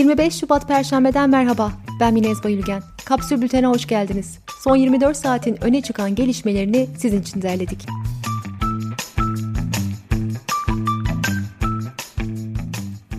[0.00, 1.72] 25 Şubat Perşembe'den merhaba.
[2.00, 2.82] Ben Minez Bayülgen.
[3.04, 4.38] Kapsül Bülten'e hoş geldiniz.
[4.60, 7.86] Son 24 saatin öne çıkan gelişmelerini sizin için derledik.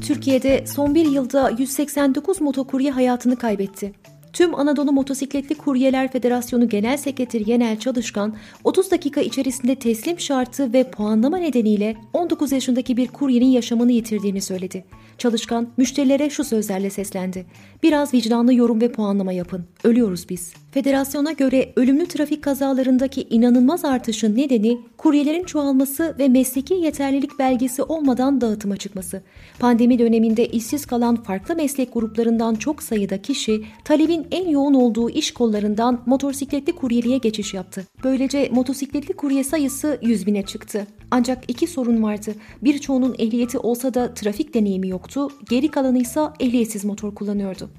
[0.02, 3.94] Türkiye'de son bir yılda 189 motokurye hayatını kaybetti.
[4.34, 10.92] Tüm Anadolu Motosikletli Kuryeler Federasyonu Genel Sekreteri Yenel Çalışkan 30 dakika içerisinde teslim şartı ve
[10.92, 14.86] puanlama nedeniyle 19 yaşındaki bir kuryenin yaşamını yitirdiğini söyledi.
[15.22, 17.46] Çalışkan müşterilere şu sözlerle seslendi.
[17.84, 19.66] Biraz vicdanlı yorum ve puanlama yapın.
[19.84, 20.54] Ölüyoruz biz.
[20.72, 28.42] Federasyona göre ölümlü trafik kazalarındaki inanılmaz artışın nedeni kuryelerin çoğalması ve mesleki yeterlilik belgesi olmadan
[28.42, 29.22] dağıtıma çıkması.
[29.60, 35.32] Pandemi döneminde işsiz kalan farklı meslek gruplarından çok sayıda kişi talebin en yoğun olduğu iş
[35.32, 37.88] kollarından motosikletli kuryeliğe geçiş yaptı.
[38.04, 40.88] Böylece motosikletli kurye sayısı 100 bine çıktı.
[41.12, 42.36] Ancak iki sorun vardı.
[42.62, 47.70] Birçoğunun ehliyeti olsa da trafik deneyimi yoktu, geri kalanı ise ehliyetsiz motor kullanıyordu.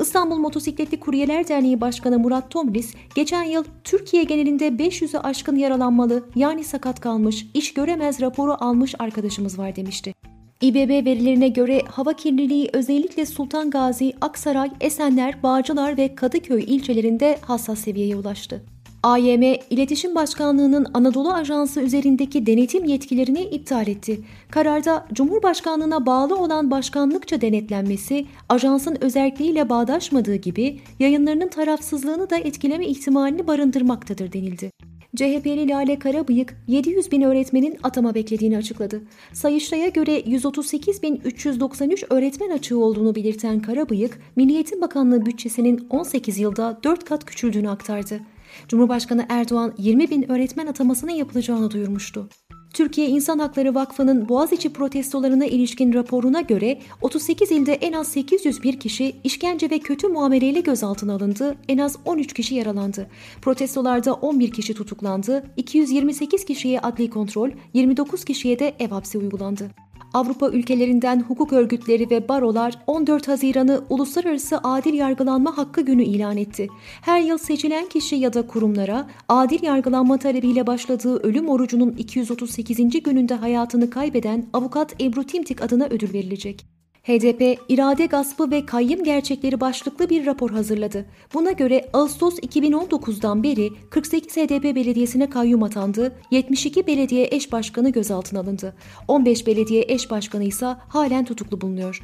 [0.00, 6.64] İstanbul Motosikletli Kuryeler Derneği Başkanı Murat Tomris, geçen yıl Türkiye genelinde 500'ü aşkın yaralanmalı yani
[6.64, 10.14] sakat kalmış, iş göremez raporu almış arkadaşımız var demişti.
[10.60, 17.78] İBB verilerine göre hava kirliliği özellikle Sultan Gazi, Aksaray, Esenler, Bağcılar ve Kadıköy ilçelerinde hassas
[17.78, 18.71] seviyeye ulaştı.
[19.02, 24.20] AYM, İletişim Başkanlığı'nın Anadolu Ajansı üzerindeki denetim yetkilerini iptal etti.
[24.50, 33.46] Kararda Cumhurbaşkanlığına bağlı olan başkanlıkça denetlenmesi, ajansın özelliğiyle bağdaşmadığı gibi yayınlarının tarafsızlığını da etkileme ihtimalini
[33.46, 34.70] barındırmaktadır denildi.
[35.16, 39.02] CHP'li Lale Karabıyık 700 bin öğretmenin atama beklediğini açıkladı.
[39.32, 47.04] Sayıştay'a göre 138.393 öğretmen açığı olduğunu belirten Karabıyık, Milli Eğitim Bakanlığı bütçesinin 18 yılda 4
[47.04, 48.20] kat küçüldüğünü aktardı.
[48.68, 52.28] Cumhurbaşkanı Erdoğan 20 bin öğretmen atamasının yapılacağını duyurmuştu.
[52.72, 59.16] Türkiye İnsan Hakları Vakfı'nın Boğaziçi protestolarına ilişkin raporuna göre 38 ilde en az 801 kişi
[59.24, 63.10] işkence ve kötü muameleyle gözaltına alındı, en az 13 kişi yaralandı.
[63.42, 69.70] Protestolarda 11 kişi tutuklandı, 228 kişiye adli kontrol, 29 kişiye de ev hapsi uygulandı.
[70.14, 76.68] Avrupa ülkelerinden hukuk örgütleri ve barolar 14 Haziran'ı Uluslararası Adil Yargılanma Hakkı Günü ilan etti.
[77.00, 83.02] Her yıl seçilen kişi ya da kurumlara adil yargılanma talebiyle başladığı ölüm orucunun 238.
[83.02, 86.81] gününde hayatını kaybeden avukat Ebru Timtik adına ödül verilecek.
[87.02, 91.06] HDP, irade gaspı ve kayyım gerçekleri başlıklı bir rapor hazırladı.
[91.34, 98.40] Buna göre Ağustos 2019'dan beri 48 HDP belediyesine kayyum atandı, 72 belediye eş başkanı gözaltına
[98.40, 98.74] alındı.
[99.08, 102.02] 15 belediye eş başkanı ise halen tutuklu bulunuyor.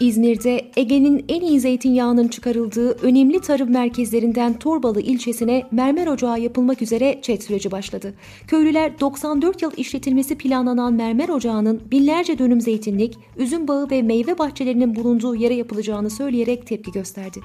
[0.00, 7.18] İzmir'de Ege'nin en iyi zeytinyağının çıkarıldığı önemli tarım merkezlerinden Torbalı ilçesine mermer ocağı yapılmak üzere
[7.22, 8.14] çet süreci başladı.
[8.46, 14.94] Köylüler 94 yıl işletilmesi planlanan mermer ocağının binlerce dönüm zeytinlik, üzüm bağı ve meyve bahçelerinin
[14.94, 17.40] bulunduğu yere yapılacağını söyleyerek tepki gösterdi.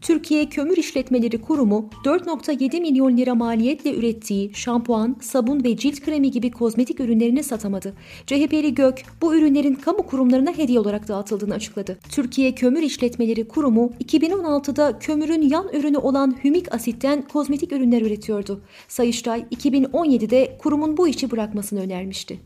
[0.00, 6.50] Türkiye Kömür İşletmeleri Kurumu 4.7 milyon lira maliyetle ürettiği şampuan, sabun ve cilt kremi gibi
[6.50, 7.94] kozmetik ürünlerini satamadı.
[8.26, 11.98] CHP'li GÖK bu ürünlerin kamu kurumlarına hediye olarak dağıtıldığını açıkladı.
[12.08, 18.60] Türkiye Kömür İşletmeleri Kurumu 2016'da kömürün yan ürünü olan hümik asitten kozmetik ürünler üretiyordu.
[18.88, 22.40] Sayıştay 2017'de kurumun bu işi bırakmasını önermişti.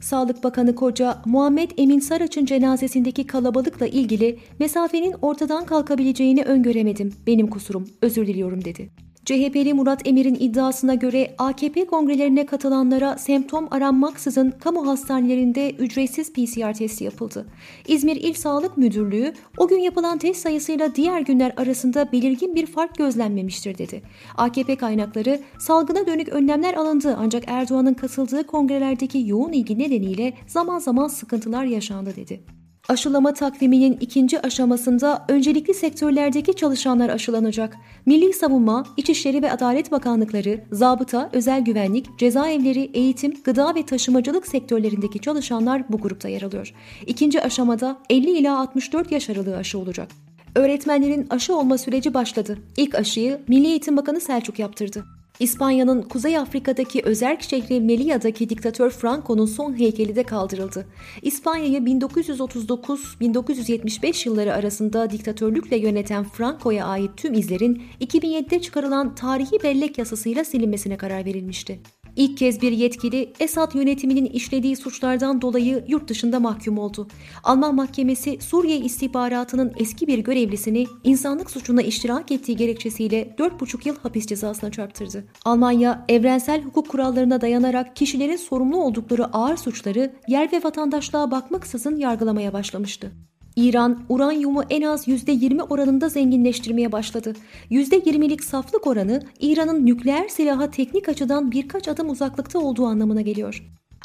[0.00, 7.12] Sağlık Bakanı Koca, Muhammed Emin Saraç'ın cenazesindeki kalabalıkla ilgili mesafenin ortadan kalkabileceğini öngöremedim.
[7.26, 8.90] Benim kusurum, özür diliyorum dedi.
[9.26, 17.04] CHP'li Murat Emir'in iddiasına göre AKP kongrelerine katılanlara semptom aranmaksızın kamu hastanelerinde ücretsiz PCR testi
[17.04, 17.46] yapıldı.
[17.88, 22.96] İzmir İl Sağlık Müdürlüğü o gün yapılan test sayısıyla diğer günler arasında belirgin bir fark
[22.96, 24.02] gözlenmemiştir dedi.
[24.36, 31.08] AKP kaynakları salgına dönük önlemler alındı ancak Erdoğan'ın katıldığı kongrelerdeki yoğun ilgi nedeniyle zaman zaman
[31.08, 32.55] sıkıntılar yaşandı dedi.
[32.88, 37.76] Aşılama takviminin ikinci aşamasında öncelikli sektörlerdeki çalışanlar aşılanacak.
[38.06, 45.18] Milli Savunma, İçişleri ve Adalet Bakanlıkları, zabıta, özel güvenlik, cezaevleri, eğitim, gıda ve taşımacılık sektörlerindeki
[45.18, 46.74] çalışanlar bu grupta yer alıyor.
[47.06, 50.08] İkinci aşamada 50 ila 64 yaş aralığı aşı olacak.
[50.54, 52.58] Öğretmenlerin aşı olma süreci başladı.
[52.76, 55.04] İlk aşıyı Milli Eğitim Bakanı Selçuk yaptırdı.
[55.40, 60.86] İspanya'nın Kuzey Afrika'daki özerk şehri Melilla'daki diktatör Franco'nun son heykeli de kaldırıldı.
[61.22, 70.44] İspanya'yı 1939-1975 yılları arasında diktatörlükle yöneten Franco'ya ait tüm izlerin 2007'de çıkarılan tarihi bellek yasasıyla
[70.44, 71.80] silinmesine karar verilmişti.
[72.16, 77.08] İlk kez bir yetkili Esad yönetiminin işlediği suçlardan dolayı yurt dışında mahkum oldu.
[77.44, 84.26] Alman mahkemesi Suriye istihbaratının eski bir görevlisini insanlık suçuna iştirak ettiği gerekçesiyle 4,5 yıl hapis
[84.26, 85.24] cezasına çarptırdı.
[85.44, 92.52] Almanya evrensel hukuk kurallarına dayanarak kişilerin sorumlu oldukları ağır suçları yer ve vatandaşlığa bakmaksızın yargılamaya
[92.52, 93.12] başlamıştı.
[93.56, 97.34] İran, uranyumu en az %20 oranında zenginleştirmeye başladı.
[97.70, 103.62] %20'lik saflık oranı İran'ın nükleer silaha teknik açıdan birkaç adım uzaklıkta olduğu anlamına geliyor.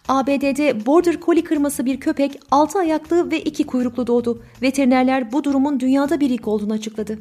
[0.07, 4.43] ABD'de Border Collie kırması bir köpek 6 ayaklı ve 2 kuyruklu doğdu.
[4.61, 7.19] Veterinerler bu durumun dünyada bir ilk olduğunu açıkladı.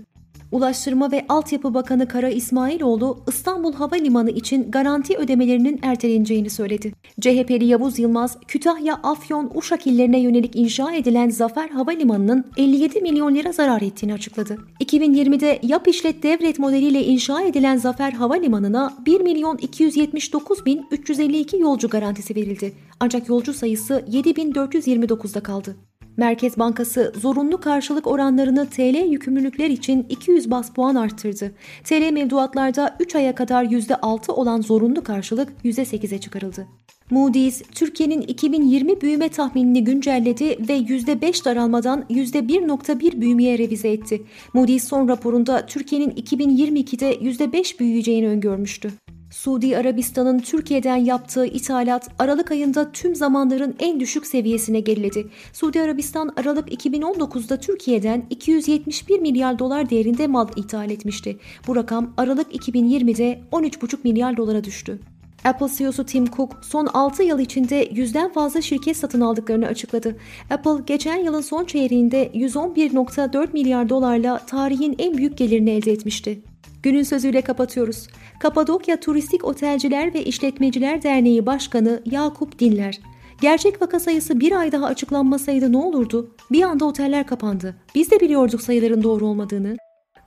[0.53, 6.93] Ulaştırma ve Altyapı Bakanı Kara İsmailoğlu İstanbul Havalimanı için garanti ödemelerinin erteleneceğini söyledi.
[7.21, 13.53] CHP'li Yavuz Yılmaz, Kütahya, Afyon, Uşak illerine yönelik inşa edilen Zafer Havalimanı'nın 57 milyon lira
[13.53, 14.59] zarar ettiğini açıkladı.
[14.81, 21.89] 2020'de yap işlet devlet modeliyle inşa edilen Zafer Havalimanı'na 1 milyon 279 bin 352 yolcu
[21.89, 22.73] garantisi verildi.
[23.01, 25.77] Ancak yolcu sayısı 7429'da kaldı.
[26.17, 31.53] Merkez Bankası zorunlu karşılık oranlarını TL yükümlülükler için 200 bas puan arttırdı.
[31.85, 36.67] TL mevduatlarda 3 aya kadar %6 olan zorunlu karşılık %8'e çıkarıldı.
[37.11, 44.23] Moody's, Türkiye'nin 2020 büyüme tahminini güncelledi ve %5 daralmadan %1.1 büyümeye revize etti.
[44.55, 48.91] Moody's son raporunda Türkiye'nin 2022'de %5 büyüyeceğini öngörmüştü.
[49.31, 55.27] Suudi Arabistan'ın Türkiye'den yaptığı ithalat Aralık ayında tüm zamanların en düşük seviyesine geriledi.
[55.53, 61.39] Suudi Arabistan Aralık 2019'da Türkiye'den 271 milyar dolar değerinde mal ithal etmişti.
[61.67, 65.01] Bu rakam Aralık 2020'de 13,5 milyar dolara düştü.
[65.45, 70.17] Apple CEO'su Tim Cook son 6 yıl içinde yüzden fazla şirket satın aldıklarını açıkladı.
[70.51, 76.41] Apple geçen yılın son çeyreğinde 111.4 milyar dolarla tarihin en büyük gelirini elde etmişti.
[76.83, 78.07] Günün sözüyle kapatıyoruz.
[78.41, 83.01] Kapadokya Turistik Otelciler ve İşletmeciler Derneği Başkanı Yakup Dinler.
[83.41, 86.35] Gerçek vaka sayısı bir ay daha açıklanmasaydı ne olurdu?
[86.51, 87.77] Bir anda oteller kapandı.
[87.95, 89.77] Biz de biliyorduk sayıların doğru olmadığını.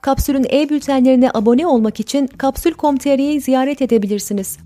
[0.02, 4.58] Kapsül'ün e-bültenlerine abone olmak için kapsül.com.tr'yi ziyaret edebilirsiniz.